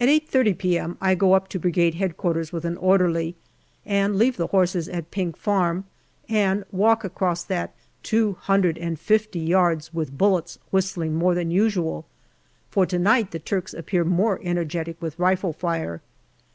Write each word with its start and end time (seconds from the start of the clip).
At 0.00 0.08
8.30 0.08 0.56
p.m. 0.56 0.96
I 0.98 1.14
go 1.14 1.34
up 1.34 1.48
to 1.48 1.58
Brigade 1.58 2.00
H.Q. 2.00 2.44
with 2.52 2.64
an 2.64 2.78
orderly, 2.78 3.36
and 3.84 4.16
leave 4.16 4.38
the 4.38 4.46
horses 4.46 4.88
at 4.88 5.10
Pink 5.10 5.36
Farm, 5.36 5.84
and 6.26 6.64
walk 6.72 7.04
across 7.04 7.44
that 7.44 7.74
two 8.02 8.32
hundred 8.40 8.78
and 8.78 8.98
fifty 8.98 9.40
yards 9.40 9.92
with 9.92 10.16
bullets 10.16 10.58
whistling 10.70 11.16
more 11.16 11.34
than 11.34 11.50
usual, 11.50 12.06
for 12.70 12.86
to 12.86 12.98
night 12.98 13.30
the 13.32 13.38
Turks 13.38 13.74
appear 13.74 14.04
more 14.04 14.40
energetic 14.42 15.02
with 15.02 15.18
rifle 15.18 15.52
fire. 15.52 16.00